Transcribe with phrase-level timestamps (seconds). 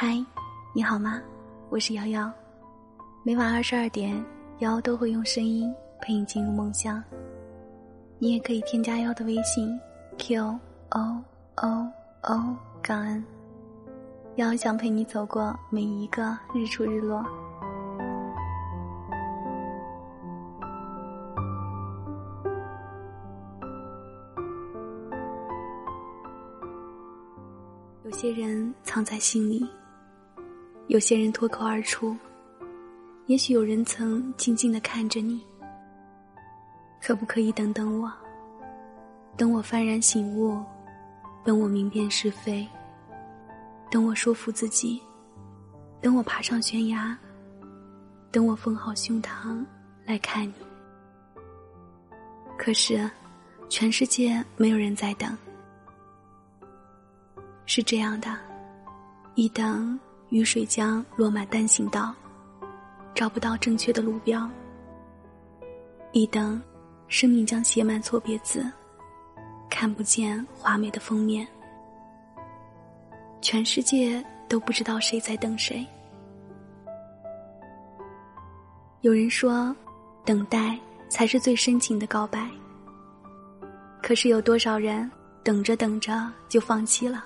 [0.00, 0.24] 嗨，
[0.72, 1.20] 你好吗？
[1.70, 2.30] 我是瑶瑶。
[3.24, 4.24] 每晚二十二点，
[4.60, 7.02] 瑶都会用声音陪你进入梦乡。
[8.20, 9.76] 你也可以添加瑶的微信
[10.16, 10.60] q o
[11.56, 11.92] o
[12.22, 13.24] o 感恩。
[14.36, 17.24] 瑶想陪你走过每一个日出日落。
[28.04, 29.68] 有些人藏在心里，
[30.88, 32.16] 有些人脱口而出。
[33.26, 35.44] 也许有人曾静静的看着你，
[37.02, 38.10] 可不可以等等我？
[39.36, 40.64] 等我幡然醒悟，
[41.44, 42.66] 等我明辨是非，
[43.90, 44.98] 等我说服自己，
[46.00, 47.16] 等我爬上悬崖，
[48.32, 49.62] 等我封好胸膛
[50.06, 50.54] 来看你。
[52.56, 53.08] 可是，
[53.68, 55.36] 全世界没有人在等。
[57.66, 58.34] 是这样的，
[59.34, 62.14] 一等雨水将落满单行道，
[63.14, 64.48] 找不到正确的路标；
[66.12, 66.60] 一等
[67.08, 68.70] 生命将写满错别字，
[69.70, 71.48] 看不见华美的封面。
[73.40, 75.86] 全世界都不知道谁在等谁。
[79.00, 79.74] 有人说，
[80.24, 82.50] 等待才是最深情的告白。
[84.02, 85.10] 可是有多少人
[85.42, 87.24] 等着等着就放弃了？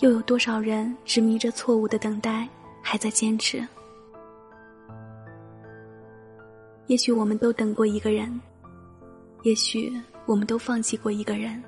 [0.00, 2.48] 又有多少人执迷着错误的等待，
[2.82, 3.66] 还在坚持？
[6.86, 8.40] 也许我们都等过一个人，
[9.42, 9.92] 也许
[10.24, 11.62] 我们都放弃过一个人，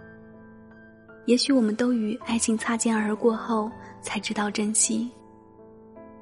[1.26, 5.10] 也许我们都与爱情擦肩而过后才知道珍惜，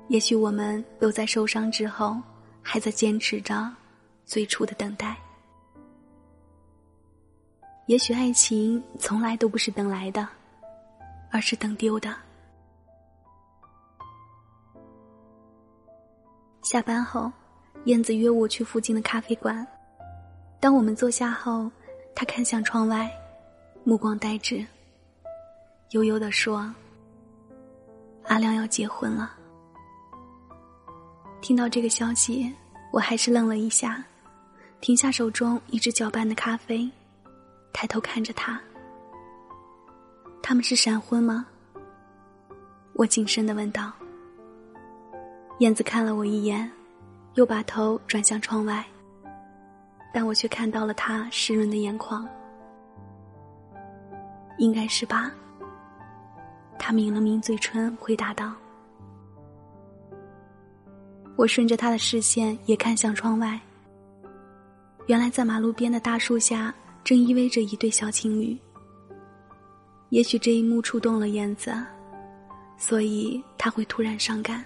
[0.08, 2.16] 也许我们都在受伤之后
[2.60, 3.72] 还在坚持着
[4.24, 5.16] 最初的等待，
[7.86, 10.28] 也许爱情从来都不是等来的。
[11.30, 12.14] 而是等丢的。
[16.62, 17.32] 下班后，
[17.84, 19.66] 燕子约我去附近的咖啡馆。
[20.60, 21.70] 当我们坐下后，
[22.14, 23.10] 他看向窗外，
[23.82, 24.64] 目光呆滞，
[25.90, 26.72] 悠悠地说
[28.28, 29.34] ：“阿亮要结婚了。”
[31.40, 32.54] 听到这个消息，
[32.92, 34.04] 我还是愣了一下，
[34.80, 36.88] 停下手中一直搅拌的咖啡，
[37.72, 38.60] 抬头看着他。
[40.42, 41.46] 他们是闪婚吗？
[42.94, 43.92] 我谨慎的问道。
[45.60, 46.70] 燕子看了我一眼，
[47.34, 48.84] 又把头转向窗外，
[50.12, 52.26] 但我却看到了他湿润的眼眶。
[54.58, 55.30] 应该是吧。
[56.78, 58.52] 他抿了抿嘴唇，回答道。
[61.36, 63.60] 我顺着他的视线也看向窗外，
[65.06, 66.74] 原来在马路边的大树下，
[67.04, 68.58] 正依偎着一对小情侣。
[70.10, 71.72] 也许这一幕触动了燕子，
[72.76, 74.64] 所以他会突然伤感。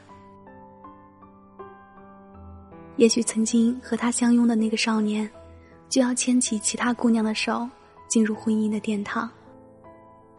[2.96, 5.28] 也许曾经和他相拥的那个少年，
[5.88, 7.68] 就要牵起其他姑娘的手，
[8.08, 9.28] 进入婚姻的殿堂，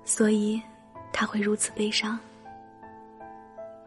[0.03, 0.59] 所以
[1.13, 2.17] 他会如此悲伤。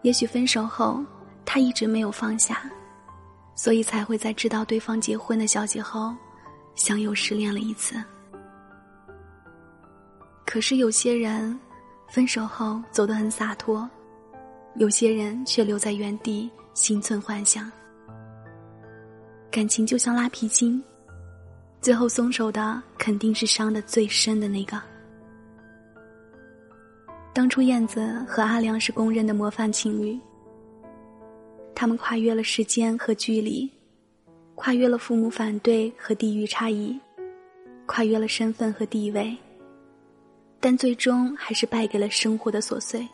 [0.02, 1.02] 也许分手后，
[1.44, 2.70] 他一直没有放下，
[3.56, 6.14] 所以才会在知道对方结婚的消息后，
[6.76, 8.00] 像又失恋了一次。
[10.50, 11.54] 可是有些人，
[12.08, 13.86] 分手后走得很洒脱，
[14.76, 17.70] 有些人却留在原地心存幻想。
[19.50, 20.82] 感情就像拉皮筋，
[21.82, 24.80] 最后松手的肯定是伤的最深的那个。
[27.34, 30.18] 当初燕子和阿良是公认的模范情侣，
[31.74, 33.70] 他们跨越了时间和距离，
[34.54, 36.98] 跨越了父母反对和地域差异，
[37.84, 39.36] 跨越了身份和地位。
[40.60, 43.06] 但最终还是败给了生活的琐碎。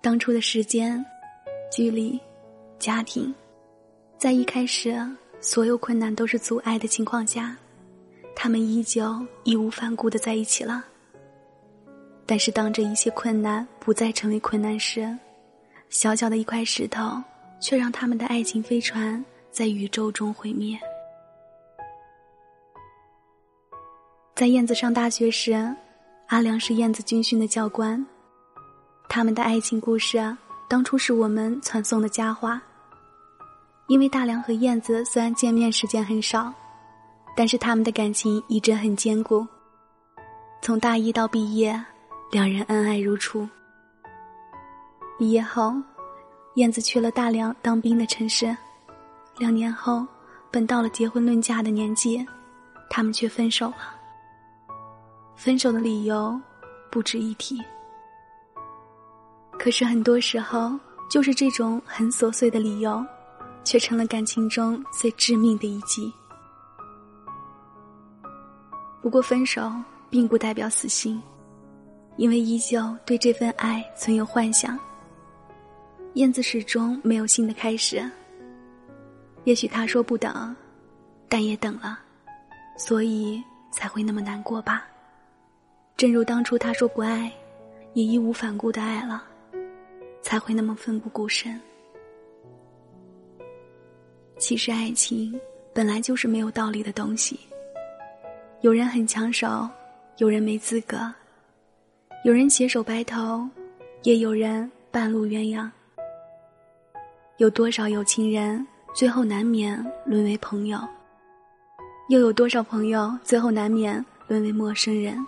[0.00, 1.04] 当初的时间、
[1.70, 2.18] 距离、
[2.78, 3.34] 家庭，
[4.16, 4.96] 在一开始
[5.40, 7.54] 所有困难都是阻碍的情况下，
[8.34, 10.84] 他们依旧义无反顾的在一起了。
[12.24, 15.16] 但是当这一切困难不再成为困难时，
[15.90, 17.22] 小小的一块石头，
[17.60, 20.78] 却让他们的爱情飞船在宇宙中毁灭。
[24.34, 25.76] 在燕子上大学时。
[26.28, 28.04] 阿良是燕子军训的教官，
[29.08, 30.36] 他们的爱情故事
[30.66, 32.60] 当初是我们传颂的佳话。
[33.86, 36.52] 因为大良和燕子虽然见面时间很少，
[37.36, 39.46] 但是他们的感情一直很坚固。
[40.60, 41.80] 从大一到毕业，
[42.32, 43.48] 两人恩爱如初。
[45.16, 45.74] 毕业后，
[46.56, 48.54] 燕子去了大良当兵的城市，
[49.38, 50.04] 两年后，
[50.50, 52.26] 本到了结婚论嫁的年纪，
[52.90, 53.95] 他们却分手了。
[55.36, 56.40] 分手的理由
[56.90, 57.62] 不值一提。
[59.58, 60.78] 可是很多时候，
[61.10, 63.04] 就是这种很琐碎的理由，
[63.64, 66.12] 却成了感情中最致命的一击。
[69.02, 69.70] 不过，分手
[70.10, 71.22] 并不代表死心，
[72.16, 74.78] 因为依旧对这份爱存有幻想。
[76.14, 78.02] 燕子始终没有新的开始。
[79.44, 80.54] 也许他说不等，
[81.28, 81.98] 但也等了，
[82.76, 84.86] 所以才会那么难过吧。
[85.96, 87.32] 正如当初他说不爱，
[87.94, 89.24] 也义无反顾的爱了，
[90.20, 91.58] 才会那么奋不顾身。
[94.36, 95.40] 其实爱情
[95.72, 97.40] 本来就是没有道理的东西。
[98.60, 99.66] 有人很抢手，
[100.18, 101.10] 有人没资格，
[102.24, 103.48] 有人携手白头，
[104.02, 105.66] 也有人半路鸳鸯。
[107.38, 110.78] 有多少有情人最后难免沦为朋友？
[112.10, 115.26] 又有多少朋友最后难免沦为陌生人？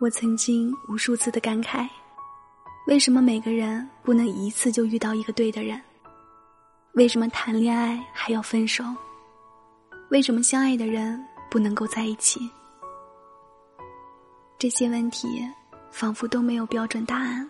[0.00, 1.88] 我曾经无数次的感慨：
[2.86, 5.80] 为什么每个人不能一次就遇到一个对的人？
[6.92, 8.84] 为什么谈恋爱还要分手？
[10.10, 12.40] 为什么相爱的人不能够在一起？
[14.58, 15.28] 这些问题
[15.90, 17.48] 仿佛都没有标准答案。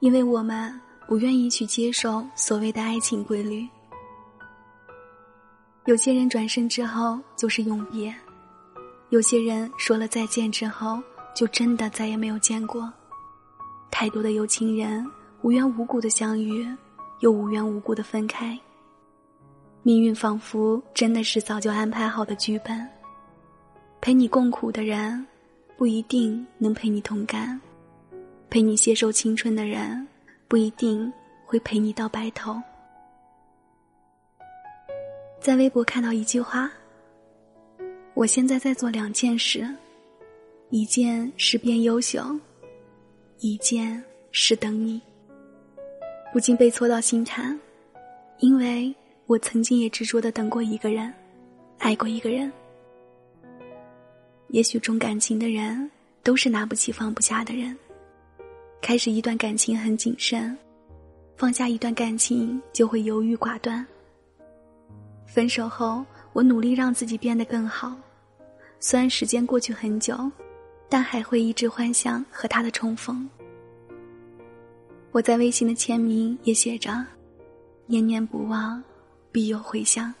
[0.00, 0.78] 因为我们
[1.08, 3.66] 不愿意去接受所谓的爱情规律。
[5.86, 8.14] 有些人转身之后就是永别，
[9.10, 11.00] 有些人说了再见之后
[11.36, 12.90] 就真的再也没有见过。
[13.90, 15.06] 太多的有情人
[15.42, 16.66] 无缘无故的相遇，
[17.20, 18.58] 又无缘无故的分开。
[19.82, 22.88] 命运仿佛真的是早就安排好的剧本。
[24.00, 25.26] 陪你共苦的人，
[25.76, 27.60] 不一定能陪你同甘。
[28.48, 30.08] 陪你携手青春的人，
[30.48, 31.12] 不一定
[31.44, 32.58] 会陪你到白头。
[35.38, 36.70] 在微博看到一句话
[38.14, 39.68] ：“我现在在做两件事，
[40.70, 42.24] 一件是变优秀，
[43.38, 44.02] 一件
[44.32, 45.00] 是等你。”
[46.32, 47.58] 不禁被戳到心坎，
[48.40, 48.94] 因为
[49.26, 51.12] 我曾经也执着的等过一个人，
[51.78, 52.52] 爱过一个人。
[54.48, 55.90] 也许重感情的人，
[56.22, 57.76] 都是拿不起放不下的人。
[58.82, 60.56] 开始一段感情很谨慎，
[61.36, 63.84] 放下一段感情就会犹豫寡断。
[65.26, 67.96] 分手后，我努力让自己变得更好，
[68.78, 70.30] 虽然时间过去很久，
[70.88, 73.28] 但还会一直幻想和他的重逢。
[75.12, 77.04] 我在微信的签名也写着
[77.86, 78.82] ：“念念不忘，
[79.32, 80.12] 必有回响。”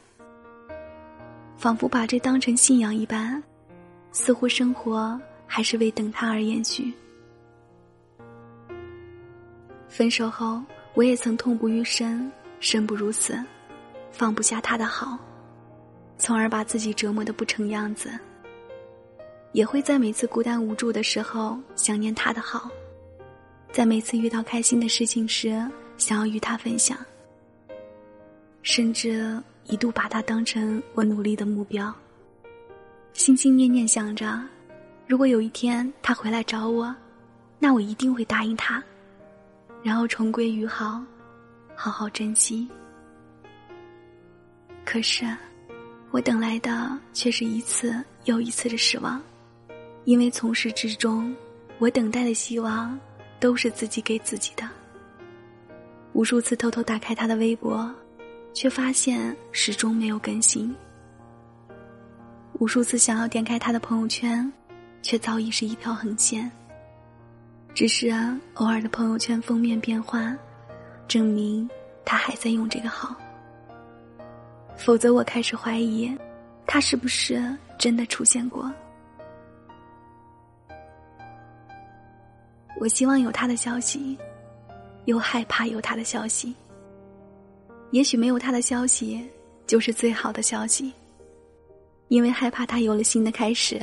[1.56, 3.42] 仿佛把这当成信仰一般，
[4.12, 6.92] 似乎生活还是为等他而延续。
[9.88, 10.62] 分手后，
[10.94, 12.30] 我也曾痛不欲生，
[12.60, 13.42] 生不如死，
[14.10, 15.18] 放不下他的好，
[16.18, 18.10] 从而把自己折磨得不成样子。
[19.52, 22.70] 也会在每次孤单无助的时候想念他的好，
[23.72, 25.64] 在每次遇到开心的事情时
[25.96, 26.96] 想要与他分享，
[28.62, 31.94] 甚至一度把他当成我努力的目标，
[33.12, 34.40] 心心念念想着，
[35.06, 36.94] 如果有一天他回来找我，
[37.58, 38.82] 那我一定会答应他。
[39.82, 41.00] 然后重归于好，
[41.74, 42.68] 好好珍惜。
[44.84, 45.24] 可是，
[46.10, 49.22] 我等来的却是一次又一次的失望，
[50.06, 51.34] 因为从始至终，
[51.80, 52.96] 我等待的希望
[53.40, 54.62] 都是自己给自己的。
[56.12, 57.92] 无数次偷偷打开他的微博，
[58.54, 60.72] 却发现始终没有更新；
[62.60, 64.50] 无数次想要点开他的朋友圈，
[65.02, 66.48] 却早已是一条横线。
[67.74, 68.08] 只是，
[68.54, 70.38] 偶尔的朋友圈封面变换，
[71.08, 71.68] 证明
[72.04, 73.12] 他还在用这个号。
[74.76, 76.16] 否则，我开始怀疑，
[76.64, 77.42] 他是不是
[77.76, 78.72] 真的出现过？
[82.78, 84.16] 我希望有他的消息，
[85.06, 86.54] 又害怕有他的消息。
[87.90, 89.26] 也许没有他的消息，
[89.66, 90.92] 就是最好的消息。
[92.08, 93.80] 因为害怕他有了新的开始，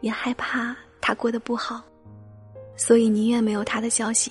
[0.00, 1.82] 也害怕他过得不好。
[2.76, 4.30] 所以宁愿没有他的消息，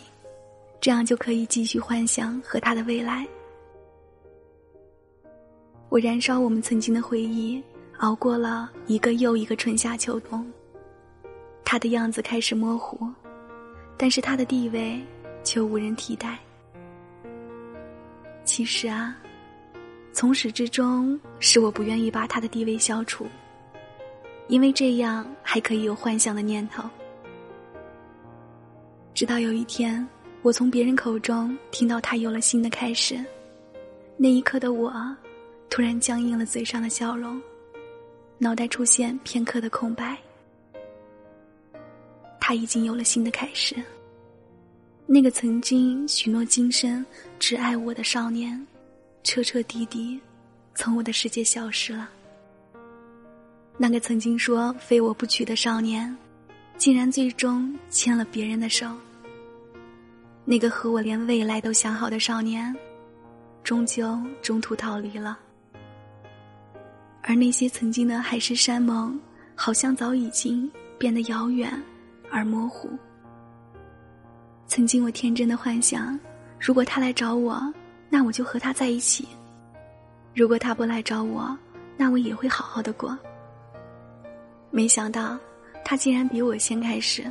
[0.80, 3.28] 这样就可以继续幻想和他的未来。
[5.90, 7.62] 我燃烧我们曾经的回忆，
[8.00, 10.50] 熬过了一个又一个春夏秋冬。
[11.66, 13.08] 他的样子开始模糊，
[14.02, 15.00] 但是他的地位
[15.44, 16.40] 却无人替代。
[18.44, 19.16] 其实啊，
[20.12, 23.28] 从始至终是我不愿意把他的地位消除，
[24.48, 26.90] 因为这样还可以有幻想的念头。
[29.14, 30.04] 直到有一天，
[30.42, 33.24] 我从别人口中听到他有了新的开始，
[34.18, 34.92] 那一刻的我，
[35.70, 37.40] 突然僵硬了嘴上的笑容，
[38.40, 40.18] 脑袋出现片刻的空白。
[42.52, 43.74] 他已经有了新的开始。
[45.06, 47.06] 那个曾经许诺今生
[47.40, 48.68] 只爱我的少年，
[49.24, 50.20] 彻彻底底
[50.76, 52.10] 从我的世界消失了。
[53.78, 56.14] 那个曾经说非我不娶的少年，
[56.78, 58.86] 竟然最终牵了别人的手。
[60.44, 62.76] 那个和我连未来都想好的少年，
[63.64, 65.40] 终究中途逃离了。
[67.22, 69.18] 而那些曾经的海誓山盟，
[69.56, 71.82] 好像早已经变得遥远
[72.32, 72.90] 而模糊。
[74.66, 76.18] 曾经我天真的幻想，
[76.60, 77.62] 如果他来找我，
[78.10, 79.26] 那我就和他在一起；
[80.34, 81.56] 如果他不来找我，
[81.98, 83.18] 那我也会好好的过。
[84.70, 85.38] 没想到，
[85.84, 87.30] 他竟然比我先开始。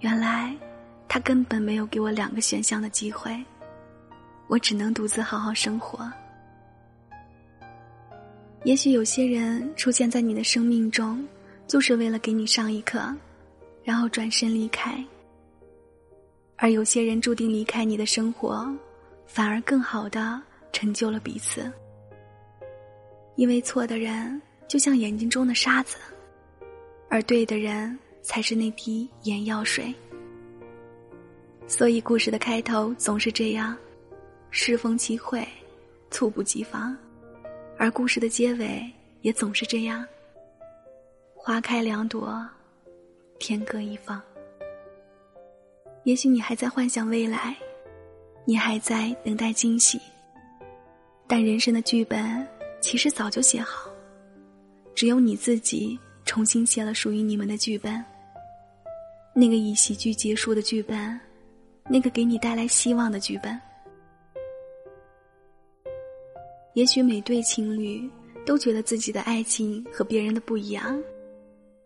[0.00, 0.56] 原来，
[1.06, 3.36] 他根本没有给我两个选项的机会，
[4.46, 6.10] 我只能独自好好生活。
[8.64, 11.22] 也许有些人出现在你的生命中，
[11.66, 13.14] 就是为了给你上一课，
[13.88, 15.02] 然后转身离开；
[16.56, 18.70] 而有些人注定离开你的生活，
[19.24, 20.38] 反而更好的
[20.74, 21.72] 成就了彼此。
[23.36, 25.96] 因为错的人就像眼睛中的沙子，
[27.08, 29.94] 而对的人才是那滴眼药水。
[31.66, 33.74] 所以故事的开头总是这样：
[34.50, 35.48] 适逢其会，
[36.10, 36.94] 猝不及防。
[37.78, 38.84] 而故事的结尾
[39.22, 40.06] 也总是这样：
[41.34, 42.46] 花开两朵，
[43.38, 44.20] 天各一方。
[46.04, 47.56] 也许你还在幻想未来，
[48.44, 50.00] 你还在等待惊喜，
[51.26, 52.46] 但人生的剧本
[52.80, 53.90] 其实早就写好，
[54.94, 58.02] 只有你自己重新写了属于你们的剧本。
[59.34, 61.20] 那个以喜剧结束的剧本，
[61.88, 63.60] 那个给你带来希望的剧本。
[66.74, 68.08] 也许每对情侣
[68.46, 71.00] 都觉得自己的爱情和别人的不一样，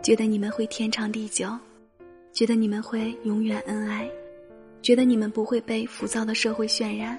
[0.02, 1.56] 觉得你们会天长地久，
[2.32, 4.11] 觉得你们会永远恩爱，
[4.82, 7.16] 觉得你们不会被浮躁的社会渲染，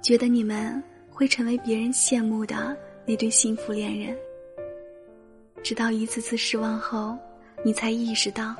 [0.00, 2.74] 觉得你们会成为别人羡慕的
[3.04, 4.16] 那对幸福恋人。
[5.62, 7.14] 直到一次次失望后，
[7.62, 8.56] 你才意识到，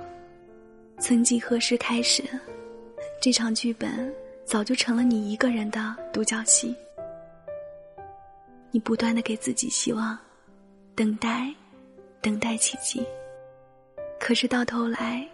[0.99, 2.23] 曾几何时开始，
[3.19, 4.15] 这场剧本
[4.45, 6.77] 早就成了你一个人的独角戏。
[8.71, 10.19] 你不断的给自己希望，
[10.95, 11.51] 等待，
[12.21, 13.05] 等待奇迹。
[14.19, 15.27] 可是到头来，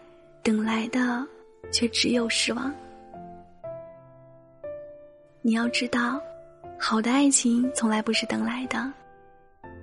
[0.42, 1.26] 等来的
[1.72, 2.72] 却只有失望。
[5.42, 6.20] 你要知道，
[6.78, 8.92] 好的爱情从来不是等来的，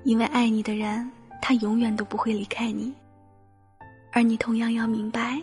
[0.04, 1.10] 因为爱你的人，
[1.42, 2.94] 他永远都不会离开你。
[4.12, 5.42] 而你同样要明白，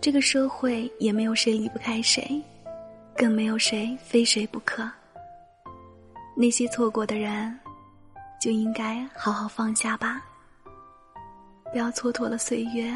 [0.00, 2.40] 这个社会也没有谁离不开谁，
[3.16, 4.88] 更没有谁非谁不可。
[6.36, 7.58] 那些错过的人，
[8.40, 10.24] 就应该好好放下吧。
[11.70, 12.90] 不要蹉跎了岁月，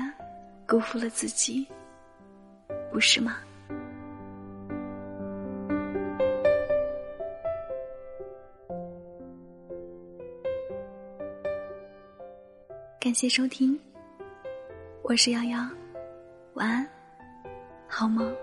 [0.67, 1.67] 辜负了自己，
[2.91, 3.37] 不是吗？
[12.99, 13.79] 感谢收听，
[15.03, 15.69] 我是瑶瑶，
[16.55, 16.89] 晚安，
[17.87, 18.35] 好梦。